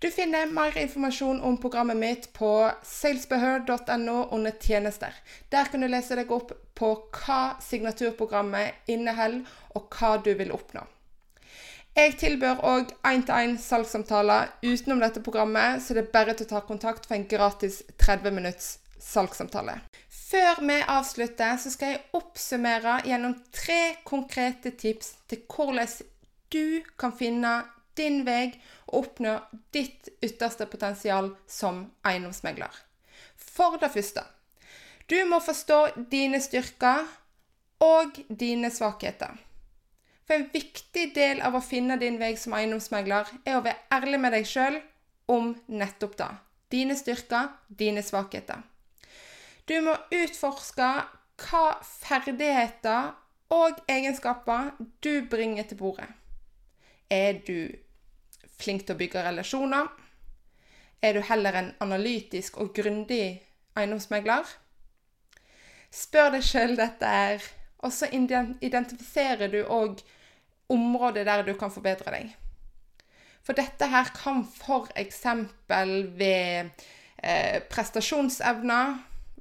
Du 0.00 0.06
finner 0.14 0.46
mer 0.46 0.76
informasjon 0.78 1.40
om 1.44 1.56
programmet 1.60 1.98
mitt 1.98 2.28
på 2.32 2.50
salesbehør.no 2.86 4.28
under 4.32 4.54
tjenester. 4.62 5.12
Der 5.50 5.68
kan 5.68 5.82
du 5.82 5.88
lese 5.90 6.16
deg 6.16 6.30
opp 6.32 6.54
på 6.78 6.92
hva 7.18 7.58
signaturprogrammet 7.60 8.88
inneholder, 8.88 9.44
og 9.76 9.92
hva 9.98 10.16
du 10.22 10.32
vil 10.38 10.54
oppnå. 10.54 10.86
Jeg 11.98 12.14
tilbyr 12.20 12.62
òg 12.62 12.92
én-til-én 13.10 13.56
salgssamtaler 13.58 14.52
utenom 14.62 15.02
dette 15.02 15.20
programmet, 15.20 15.82
så 15.82 15.96
det 15.96 16.06
er 16.06 16.12
bare 16.14 16.36
til 16.38 16.46
å 16.46 16.52
ta 16.54 16.64
kontakt 16.64 17.08
for 17.08 17.18
en 17.18 17.26
gratis 17.28 17.82
30 17.98 18.38
minutts 18.38 18.76
salgssamtale. 19.02 19.80
Før 20.28 20.60
vi 20.60 20.76
avslutter, 20.82 21.56
så 21.56 21.70
skal 21.72 21.94
jeg 21.94 22.04
oppsummere 22.12 22.98
gjennom 23.08 23.38
tre 23.54 23.96
konkrete 24.04 24.74
tips 24.76 25.14
til 25.30 25.40
hvordan 25.48 25.88
du 26.52 26.82
kan 27.00 27.14
finne 27.16 27.52
din 27.96 28.20
vei 28.26 28.50
og 28.90 28.98
oppnå 29.00 29.38
ditt 29.72 30.10
ytterste 30.24 30.68
potensial 30.68 31.32
som 31.48 31.86
eiendomsmegler. 32.04 32.72
For 33.36 33.80
det 33.80 33.92
første 33.94 34.26
du 35.08 35.16
må 35.24 35.40
forstå 35.40 35.80
dine 36.12 36.40
styrker 36.44 37.06
og 37.80 38.18
dine 38.28 38.68
svakheter. 38.68 39.32
For 40.28 40.36
en 40.36 40.50
viktig 40.52 41.06
del 41.16 41.40
av 41.40 41.56
å 41.56 41.64
finne 41.64 41.96
din 41.96 42.18
vei 42.20 42.34
som 42.36 42.52
eiendomsmegler 42.58 43.30
er 43.48 43.56
å 43.56 43.64
være 43.64 43.86
ærlig 43.96 44.20
med 44.20 44.36
deg 44.36 44.48
sjøl 44.50 44.82
om 45.32 45.54
nettopp 45.72 46.18
det. 46.20 46.28
Dine 46.68 46.96
styrker, 47.00 47.54
dine 47.72 48.04
svakheter. 48.04 48.60
Du 49.68 49.76
må 49.84 49.92
utforske 50.14 50.86
hva 51.38 51.64
ferdigheter 51.84 53.10
og 53.52 53.80
egenskaper 53.88 54.70
du 55.04 55.26
bringer 55.28 55.66
til 55.68 55.76
bordet. 55.80 56.08
Er 57.10 57.40
du 57.44 57.68
flink 58.60 58.86
til 58.86 58.96
å 58.96 59.00
bygge 59.00 59.24
relasjoner? 59.26 59.90
Er 61.04 61.14
du 61.14 61.20
heller 61.28 61.58
en 61.60 61.70
analytisk 61.84 62.56
og 62.62 62.72
grundig 62.76 63.38
eiendomsmegler? 63.78 64.48
Spør 65.94 66.32
deg 66.34 66.44
sjøl 66.44 66.74
dette 66.76 67.12
her, 67.12 67.44
og 67.84 67.92
så 67.94 68.08
identifiserer 68.10 69.52
du 69.52 69.60
òg 69.64 70.00
områder 70.72 71.28
der 71.28 71.44
du 71.44 71.54
kan 71.60 71.72
forbedre 71.72 72.12
deg. 72.12 72.32
For 73.44 73.56
dette 73.56 73.88
her 73.88 74.10
kan 74.16 74.42
f.eks. 74.44 75.22
ved 75.68 76.72
eh, 77.22 77.60
prestasjonsevner, 77.70 78.98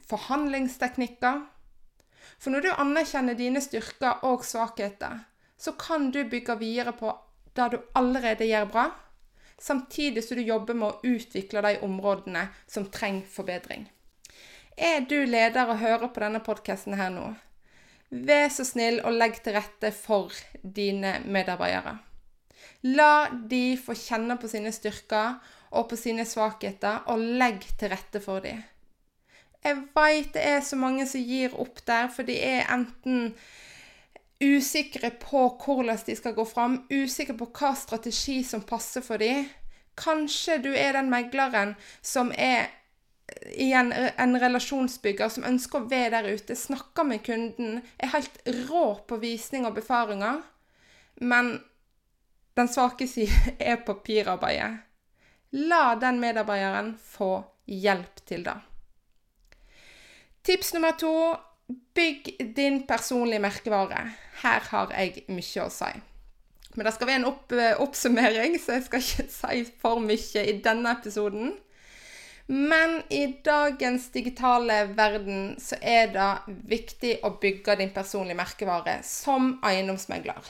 forhandlingsteknikker. 0.10 1.42
For 2.38 2.54
når 2.54 2.66
du 2.66 2.70
anerkjenner 2.76 3.38
dine 3.38 3.62
styrker 3.64 4.24
og 4.28 4.46
svakheter, 4.46 5.24
så 5.58 5.74
kan 5.80 6.12
du 6.12 6.24
bygge 6.30 6.58
videre 6.60 6.94
på 6.94 7.12
det 7.58 7.72
du 7.74 7.78
allerede 7.98 8.46
gjør 8.46 8.70
bra, 8.70 8.86
samtidig 9.58 10.24
som 10.24 10.38
du 10.38 10.44
jobber 10.46 10.78
med 10.78 10.92
å 10.92 11.16
utvikle 11.16 11.64
de 11.66 11.80
områdene 11.86 12.48
som 12.70 12.86
trenger 12.94 13.26
forbedring. 13.34 13.88
Er 14.78 15.02
du 15.10 15.24
leder 15.26 15.72
og 15.72 15.82
hører 15.82 16.12
på 16.14 16.22
denne 16.22 16.44
podkasten 16.46 16.94
her 17.00 17.10
nå, 17.10 17.32
vær 18.10 18.52
så 18.54 18.66
snill 18.68 19.00
og 19.02 19.18
legg 19.18 19.40
til 19.44 19.58
rette 19.58 19.90
for 19.96 20.36
dine 20.62 21.18
medarbeidere. 21.26 21.98
La 22.86 23.28
de 23.32 23.78
få 23.82 23.96
kjenne 23.98 24.38
på 24.38 24.50
sine 24.52 24.72
styrker 24.72 25.40
og 25.74 25.90
på 25.90 25.98
sine 26.00 26.24
svakheter, 26.30 27.02
og 27.10 27.20
legg 27.42 27.66
til 27.80 27.92
rette 27.92 28.22
for 28.24 28.46
dem. 28.46 28.62
Jeg 29.68 29.80
veit 29.96 30.34
det 30.36 30.44
er 30.48 30.62
så 30.64 30.80
mange 30.80 31.04
som 31.10 31.24
gir 31.28 31.56
opp 31.60 31.82
der, 31.88 32.08
for 32.14 32.28
de 32.28 32.38
er 32.40 32.70
enten 32.72 33.34
usikre 34.40 35.12
på 35.20 35.48
hvordan 35.60 36.00
de 36.06 36.16
skal 36.16 36.36
gå 36.38 36.46
fram, 36.48 36.82
usikre 36.94 37.36
på 37.40 37.50
hva 37.58 37.74
strategi 37.76 38.44
som 38.48 38.64
passer 38.64 39.04
for 39.04 39.20
dem. 39.20 39.48
Kanskje 39.98 40.60
du 40.62 40.70
er 40.78 40.94
den 40.94 41.10
megleren 41.10 41.74
som 42.06 42.30
er 42.32 42.70
igjen 43.58 43.92
en 43.92 44.38
relasjonsbygger 44.40 45.32
som 45.34 45.46
ønsker 45.48 45.82
å 45.82 45.90
være 45.90 46.22
der 46.22 46.38
ute, 46.38 46.56
snakker 46.56 47.08
med 47.08 47.26
kunden, 47.26 47.82
er 48.00 48.14
helt 48.14 48.40
rå 48.70 48.86
på 49.10 49.20
visning 49.20 49.68
og 49.68 49.76
befaringer, 49.76 50.40
men 51.20 51.58
den 52.58 52.72
svake 52.72 53.10
side 53.10 53.58
er 53.72 53.84
papirarbeidet. 53.84 54.86
La 55.58 55.96
den 56.00 56.22
medarbeideren 56.22 56.96
få 57.02 57.42
hjelp 57.68 58.24
til 58.28 58.44
det. 58.48 58.58
Tips 60.48 60.74
nummer 60.74 60.92
to 60.96 61.36
bygg 61.94 62.54
din 62.56 62.86
personlige 62.88 63.42
merkevare. 63.44 64.06
Her 64.40 64.68
har 64.72 64.94
jeg 64.96 65.26
mye 65.28 65.64
å 65.66 65.72
si. 65.74 65.90
Men 66.78 66.88
det 66.88 66.94
skal 66.96 67.10
være 67.10 67.20
en 67.20 67.26
opp, 67.28 67.56
oppsummering, 67.84 68.54
så 68.56 68.78
jeg 68.78 68.86
skal 68.86 69.04
ikke 69.04 69.26
si 69.34 69.66
for 69.82 70.00
mye 70.00 70.44
i 70.48 70.54
denne 70.64 70.94
episoden. 70.96 71.50
Men 72.48 73.02
i 73.12 73.26
dagens 73.44 74.06
digitale 74.14 74.78
verden 74.96 75.58
så 75.60 75.82
er 75.84 76.14
det 76.14 76.30
viktig 76.70 77.18
å 77.28 77.34
bygge 77.42 77.76
din 77.82 77.92
personlige 77.92 78.40
merkevare 78.40 79.02
som 79.04 79.58
eiendomsmegler. 79.68 80.48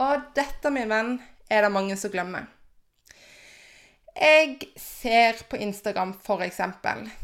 Og 0.00 0.30
dette, 0.38 0.72
min 0.72 0.88
venn, 0.88 1.18
er 1.52 1.66
det 1.66 1.72
mange 1.74 1.98
som 2.00 2.14
glemmer. 2.14 2.48
Jeg 4.14 4.70
ser 4.80 5.44
på 5.50 5.60
Instagram 5.60 6.16
f.eks. 6.22 6.62
Eh, 6.64 7.23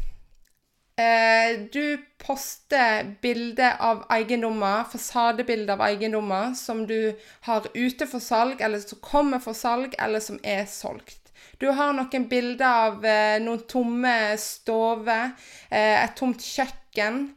du 1.73 1.97
poster 2.21 3.15
bilder 3.21 3.79
av 3.79 4.03
eiendommer, 4.13 4.85
fasadebilder 4.91 5.73
av 5.73 5.83
eiendommer 5.87 6.53
som 6.57 6.85
du 6.87 7.13
har 7.47 7.67
ute 7.73 8.07
for 8.07 8.23
salg, 8.23 8.61
eller 8.61 8.79
som 8.83 9.01
kommer 9.01 9.41
for 9.43 9.57
salg, 9.57 9.95
eller 9.99 10.23
som 10.23 10.39
er 10.43 10.65
solgt. 10.69 11.31
Du 11.57 11.67
har 11.77 11.93
noen 11.93 12.25
bilder 12.29 12.87
av 12.87 13.05
eh, 13.05 13.37
noen 13.41 13.65
tomme 13.69 14.15
stover, 14.41 15.35
eh, 15.69 15.97
et 16.03 16.17
tomt 16.17 16.41
kjøkken, 16.41 17.27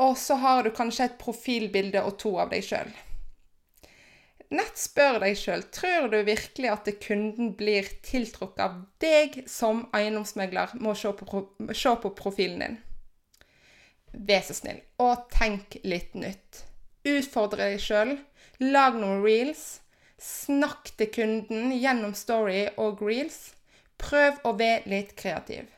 og 0.00 0.14
så 0.16 0.38
har 0.40 0.62
du 0.64 0.70
kanskje 0.72 1.04
et 1.04 1.18
profilbilde 1.20 2.00
og 2.00 2.14
to 2.22 2.30
av 2.40 2.48
deg 2.48 2.64
sjøl 2.64 2.88
nett 4.54 4.78
spør 4.80 5.20
deg 5.22 5.36
sjøl 5.38 5.64
tror 5.74 6.08
du 6.12 6.18
virkelig 6.26 6.70
at 6.72 6.90
kunden 7.02 7.52
blir 7.58 7.88
tiltrukket 8.06 8.62
av 8.64 8.78
deg 9.02 9.42
som 9.50 9.86
eiendomsmegler 9.96 10.76
må 10.80 10.94
se 10.96 11.12
på, 11.16 11.44
se 11.72 11.94
på 12.02 12.12
profilen 12.16 12.64
din. 12.64 12.78
Vær 14.12 14.46
så 14.46 14.56
snill, 14.56 14.80
og 15.02 15.28
tenk 15.34 15.78
litt 15.84 16.16
nytt. 16.16 16.64
Utfordre 17.08 17.70
deg 17.70 17.82
sjøl. 17.82 18.16
Lag 18.64 18.96
noen 18.98 19.22
reels. 19.22 19.80
Snakk 20.18 20.90
til 20.98 21.12
kunden 21.14 21.70
gjennom 21.76 22.14
story 22.18 22.64
og 22.80 23.02
reels. 23.04 23.52
Prøv 24.00 24.40
å 24.48 24.54
være 24.58 24.90
litt 24.90 25.14
kreativ. 25.18 25.68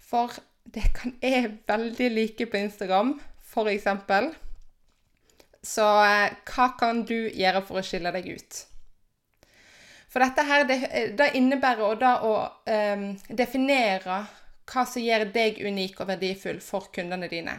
For 0.00 0.32
det 0.72 0.86
kan 0.96 1.16
jeg 1.20 1.58
veldig 1.68 2.08
like 2.14 2.46
på 2.48 2.60
Instagram, 2.62 3.18
for 3.44 3.68
eksempel. 3.68 4.30
Så 5.64 5.84
eh, 6.04 6.36
hva 6.52 6.68
kan 6.78 7.02
du 7.08 7.16
gjøre 7.32 7.64
for 7.64 7.80
å 7.80 7.84
skille 7.86 8.12
deg 8.14 8.28
ut? 8.36 8.62
For 10.14 10.22
dette 10.22 10.44
her, 10.46 10.64
det, 10.68 10.78
det 11.18 11.32
innebærer 11.34 11.96
da 11.98 12.10
å 12.22 12.34
um, 12.70 13.06
definere 13.26 14.20
hva 14.70 14.84
som 14.86 15.02
gjør 15.02 15.24
deg 15.34 15.58
unik 15.66 15.98
og 16.04 16.10
verdifull 16.12 16.60
for 16.62 16.86
kundene 16.94 17.26
dine. 17.32 17.56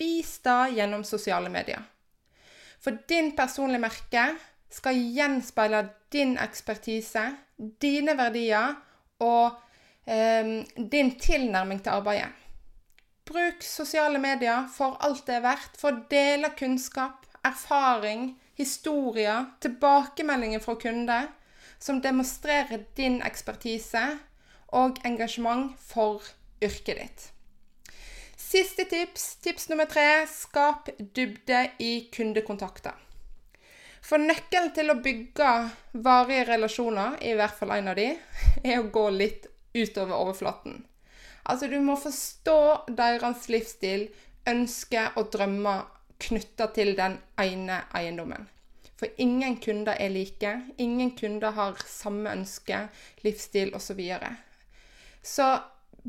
Vis 0.00 0.32
det 0.42 0.74
gjennom 0.80 1.04
sosiale 1.06 1.52
medier. 1.52 1.84
For 2.82 2.98
din 3.08 3.30
personlige 3.38 3.84
merke 3.84 4.24
skal 4.72 4.98
gjenspeile 4.98 5.84
din 6.10 6.34
ekspertise, 6.42 7.22
dine 7.54 8.16
verdier 8.18 8.74
og 9.22 9.60
um, 10.10 10.54
din 10.90 11.14
tilnærming 11.22 11.84
til 11.84 12.00
arbeidet. 12.00 12.32
Bruk 13.30 13.62
sosiale 13.62 14.18
medier 14.18 14.66
for 14.74 14.98
alt 15.06 15.22
det 15.28 15.38
er 15.38 15.46
verdt, 15.46 15.78
for 15.78 15.94
å 15.94 16.06
dele 16.10 16.50
kunnskap, 16.58 17.21
erfaring, 17.46 18.40
historier, 18.54 19.44
tilbakemeldinger 19.60 20.60
fra 20.60 20.76
kunder 20.80 21.30
som 21.78 22.00
demonstrerer 22.00 22.84
din 22.96 23.20
ekspertise 23.26 24.02
og 24.72 25.00
engasjement 25.06 25.72
for 25.82 26.22
yrket 26.62 27.00
ditt. 27.00 27.24
Siste 28.38 28.84
tips, 28.84 29.36
tips 29.42 29.68
nummer 29.70 29.88
tre, 29.90 30.26
skap 30.28 30.90
dybde 30.98 31.64
i 31.78 31.92
kundekontakter. 32.12 32.94
For 34.02 34.18
nøkkelen 34.18 34.72
til 34.74 34.90
å 34.90 34.98
bygge 35.02 35.50
varige 36.04 36.48
relasjoner, 36.50 37.16
i 37.22 37.34
hvert 37.38 37.54
fall 37.58 37.76
en 37.76 37.92
av 37.92 37.98
de, 37.98 38.08
er 38.68 38.80
å 38.80 38.90
gå 38.92 39.06
litt 39.14 39.46
utover 39.72 40.18
overflaten. 40.18 40.82
Altså, 41.48 41.66
du 41.70 41.78
må 41.82 41.96
forstå 41.98 42.58
deres 42.98 43.48
livsstil, 43.50 44.08
ønsker 44.46 45.16
og 45.18 45.30
drømmer 45.34 45.86
knytta 46.22 46.68
til 46.76 46.94
den 46.98 47.18
ene 47.40 47.82
eiendommen. 47.98 48.48
For 49.02 49.10
ingen 49.18 49.56
kunder 49.58 49.96
er 49.98 50.12
like. 50.14 50.52
Ingen 50.78 51.16
kunder 51.18 51.50
har 51.50 51.80
samme 51.90 52.30
ønske, 52.30 52.84
livsstil 53.24 53.74
osv. 53.74 53.86
Så, 53.86 53.94
videre. 53.98 54.36
så 55.22 55.48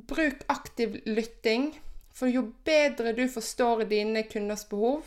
bruk 0.08 0.45
aktiv 0.47 0.99
lytting. 1.06 1.73
For 2.13 2.30
jo 2.30 2.52
bedre 2.65 3.15
du 3.17 3.26
forstår 3.28 3.88
dine 3.89 4.23
kunders 4.30 4.65
behov, 4.69 5.02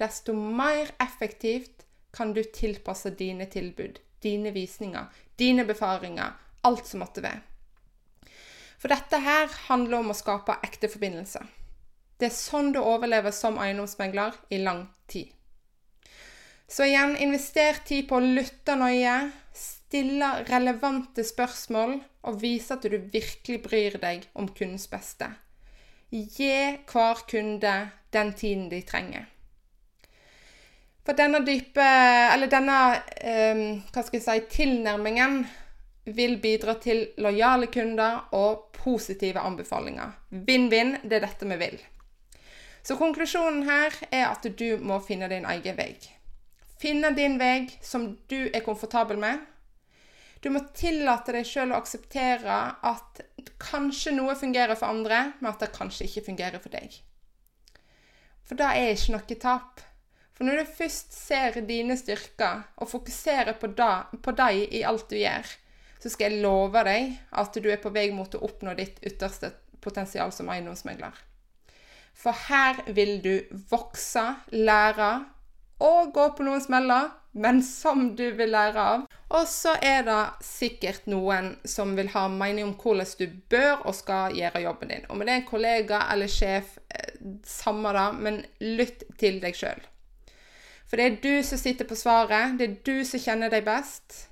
desto 0.00 0.32
mer 0.32 0.88
effektivt 1.02 1.84
kan 2.16 2.32
du 2.32 2.40
tilpasse 2.42 3.10
dine 3.10 3.44
tilbud, 3.52 4.00
dine 4.22 4.50
visninger, 4.50 5.12
dine 5.38 5.66
befaringer, 5.68 6.32
alt 6.64 6.86
som 6.86 7.04
måtte 7.04 7.22
være. 7.22 7.44
For 8.78 8.88
dette 8.88 9.20
her 9.20 9.50
handler 9.68 10.00
om 10.00 10.12
å 10.14 10.16
skape 10.16 10.56
ekte 10.64 10.88
forbindelser. 10.88 11.44
Det 12.18 12.26
er 12.26 12.34
sånn 12.34 12.72
du 12.74 12.80
overlever 12.82 13.30
som 13.34 13.60
eiendomsmegler 13.62 14.34
i 14.50 14.58
lang 14.62 14.86
tid. 15.06 15.30
Så 16.68 16.84
igjen, 16.84 17.14
invester 17.16 17.78
tid 17.86 18.08
på 18.10 18.18
å 18.18 18.24
lytte 18.24 18.74
nøye, 18.76 19.14
stille 19.56 20.32
relevante 20.50 21.24
spørsmål 21.24 21.94
og 22.28 22.40
vise 22.42 22.74
at 22.74 22.84
du 22.84 22.98
virkelig 22.98 23.62
bryr 23.64 23.96
deg 24.02 24.26
om 24.34 24.50
kundens 24.50 24.88
beste. 24.90 25.30
Gi 26.10 26.52
hver 26.90 27.22
kunde 27.30 27.74
den 28.12 28.32
tiden 28.36 28.68
de 28.72 28.82
trenger. 28.84 29.26
For 31.04 31.16
denne 31.16 31.40
dype 31.40 31.84
Eller 32.34 32.50
denne 32.52 32.78
eh, 33.16 33.60
hva 33.88 34.02
skal 34.04 34.18
jeg 34.18 34.24
si, 34.26 34.40
tilnærmingen 34.58 35.38
vil 36.16 36.36
bidra 36.40 36.74
til 36.80 37.06
lojale 37.20 37.68
kunder 37.72 38.34
og 38.36 38.68
positive 38.76 39.40
anbefalinger. 39.40 40.12
Vinn-vinn, 40.28 40.98
det 41.04 41.20
er 41.20 41.24
dette 41.24 41.48
vi 41.48 41.58
vil. 41.60 41.78
Så 42.88 42.96
konklusjonen 42.96 43.66
her 43.68 43.92
er 44.08 44.30
at 44.30 44.46
du 44.56 44.78
må 44.80 44.96
finne 45.04 45.26
din 45.28 45.44
egen 45.44 45.76
vei. 45.76 45.92
Finne 46.80 47.10
din 47.12 47.34
vei 47.36 47.66
som 47.84 48.14
du 48.32 48.38
er 48.48 48.64
komfortabel 48.64 49.20
med. 49.20 49.42
Du 50.40 50.48
må 50.54 50.62
tillate 50.72 51.34
deg 51.36 51.44
sjøl 51.44 51.74
å 51.74 51.82
akseptere 51.82 52.56
at 52.88 53.20
kanskje 53.60 54.14
noe 54.16 54.38
fungerer 54.40 54.78
for 54.78 54.88
andre, 54.88 55.34
men 55.36 55.50
at 55.50 55.60
det 55.66 55.74
kanskje 55.76 56.08
ikke 56.08 56.24
fungerer 56.30 56.64
for 56.64 56.72
deg. 56.72 56.96
For 58.48 58.56
det 58.56 58.72
er 58.80 58.94
ikke 58.94 59.18
noe 59.18 59.38
tap. 59.44 59.84
For 60.32 60.48
når 60.48 60.62
du 60.62 60.74
først 60.80 61.12
ser 61.12 61.60
dine 61.68 61.98
styrker 62.00 62.64
og 62.80 62.88
fokuserer 62.88 63.58
på, 63.60 63.68
da, 63.76 64.06
på 64.16 64.32
dem 64.38 64.64
i 64.64 64.84
alt 64.88 65.10
du 65.12 65.18
gjør, 65.20 65.56
så 66.00 66.08
skal 66.14 66.30
jeg 66.32 66.40
love 66.46 66.88
deg 66.88 67.18
at 67.36 67.60
du 67.60 67.68
er 67.68 67.82
på 67.82 67.92
vei 67.92 68.08
mot 68.16 68.32
å 68.32 68.46
oppnå 68.48 68.78
ditt 68.80 69.02
ytterste 69.04 69.52
potensial 69.84 70.32
som 70.32 70.48
eiendomsmegler. 70.48 71.27
For 72.18 72.34
her 72.48 72.80
vil 72.94 73.20
du 73.22 73.34
vokse, 73.70 74.24
lære 74.50 75.10
og 75.86 76.12
gå 76.14 76.24
på 76.34 76.42
noen 76.42 76.62
smeller, 76.62 77.12
men 77.38 77.60
som 77.62 78.16
du 78.18 78.24
vil 78.34 78.50
lære 78.50 78.86
av. 78.94 79.04
Og 79.28 79.44
så 79.46 79.76
er 79.84 80.02
det 80.06 80.22
sikkert 80.42 81.06
noen 81.06 81.52
som 81.68 81.92
vil 81.94 82.10
ha 82.14 82.24
mening 82.32 82.66
om 82.66 82.72
hvordan 82.80 83.12
du 83.20 83.36
bør 83.52 83.84
og 83.84 83.94
skal 83.94 84.34
gjøre 84.34 84.64
jobben 84.64 84.90
din. 84.90 85.06
Om 85.08 85.22
det 85.22 85.34
er 85.34 85.42
en 85.42 85.46
kollega 85.50 86.00
eller 86.12 86.32
sjef, 86.32 86.78
eh, 86.90 87.20
samme 87.46 87.92
det, 87.94 88.08
men 88.24 88.40
lytt 88.64 89.04
til 89.20 89.38
deg 89.44 89.54
sjøl. 89.54 89.84
For 90.88 90.96
det 90.96 91.06
er 91.06 91.20
du 91.22 91.44
som 91.44 91.60
sitter 91.60 91.86
på 91.86 91.98
svaret, 92.00 92.56
det 92.58 92.66
er 92.66 92.76
du 92.82 93.04
som 93.04 93.22
kjenner 93.22 93.52
deg 93.52 93.66
best. 93.68 94.24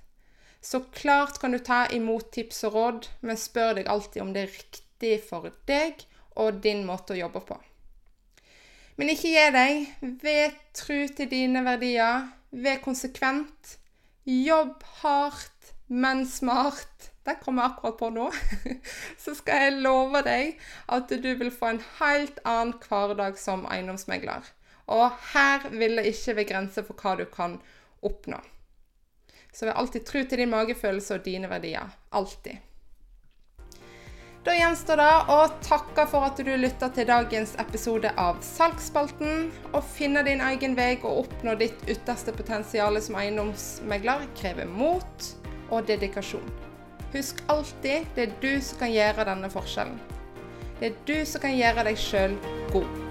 Så 0.64 0.80
klart 0.90 1.38
kan 1.38 1.52
du 1.52 1.60
ta 1.62 1.84
imot 1.94 2.32
tips 2.32 2.64
og 2.66 2.74
råd, 2.74 3.08
men 3.20 3.38
spør 3.38 3.76
deg 3.78 3.86
alltid 3.92 4.22
om 4.24 4.34
det 4.34 4.46
er 4.46 4.54
riktig 4.56 5.20
for 5.28 5.52
deg 5.68 6.02
og 6.34 6.62
din 6.64 6.82
måte 6.88 7.14
å 7.14 7.20
jobbe 7.20 7.44
på. 7.46 7.60
Men 8.96 9.12
ikke 9.12 9.32
gi 9.32 9.48
deg. 9.52 9.88
Vær 10.22 10.54
tru 10.76 11.02
til 11.16 11.28
dine 11.30 11.62
verdier. 11.66 12.30
Vær 12.50 12.80
konsekvent. 12.84 13.76
Jobb 14.26 14.82
hardt, 15.02 15.74
men 15.88 16.24
smart. 16.26 17.12
Det 17.26 17.40
kommer 17.42 17.68
akkurat 17.68 17.98
på 17.98 18.10
nå. 18.14 18.30
Så 19.22 19.34
skal 19.36 19.66
jeg 19.66 19.80
love 19.84 20.22
deg 20.26 20.60
at 20.94 21.10
du 21.10 21.32
vil 21.38 21.50
få 21.52 21.74
en 21.74 21.82
helt 21.98 22.38
annen 22.46 22.76
hverdag 22.86 23.38
som 23.40 23.66
eiendomsmegler. 23.70 24.46
Og 24.94 25.10
her 25.32 25.66
vil 25.74 25.98
det 25.98 26.06
ikke 26.12 26.36
være 26.38 26.50
grenser 26.52 26.86
for 26.86 26.98
hva 27.02 27.16
du 27.18 27.26
kan 27.30 27.58
oppnå. 28.06 28.38
Så 29.52 29.66
vær 29.66 29.80
alltid 29.80 30.06
tru 30.06 30.22
til 30.22 30.42
din 30.42 30.52
magefølelse 30.52 31.18
og 31.18 31.24
dine 31.26 31.50
verdier. 31.50 31.90
Alltid. 32.14 32.62
Da 34.46 34.52
gjenstår 34.54 35.00
det 35.00 35.12
å 35.34 35.36
takke 35.58 36.04
for 36.06 36.22
at 36.22 36.38
du 36.38 36.52
lytta 36.54 36.86
til 36.94 37.08
dagens 37.08 37.56
episode 37.58 38.12
av 38.14 38.36
Salgsspalten. 38.46 39.48
Å 39.74 39.80
finne 39.82 40.22
din 40.22 40.38
egen 40.52 40.76
vei 40.78 40.92
og 41.00 41.24
oppnå 41.24 41.56
ditt 41.58 41.80
ytterste 41.90 42.30
potensial 42.30 42.94
som 43.02 43.18
eiendomsmegler 43.18 44.22
krever 44.38 44.70
mot 44.70 45.26
og 45.66 45.88
dedikasjon. 45.90 46.46
Husk 47.16 47.42
alltid 47.50 48.06
det 48.14 48.28
er 48.28 48.36
du 48.44 48.62
som 48.62 48.84
kan 48.84 48.94
gjøre 48.94 49.26
denne 49.32 49.50
forskjellen. 49.50 49.98
Det 50.78 50.92
er 50.92 51.02
du 51.10 51.18
som 51.26 51.42
kan 51.42 51.58
gjøre 51.58 51.88
deg 51.90 51.98
sjøl 51.98 52.38
god. 52.70 53.05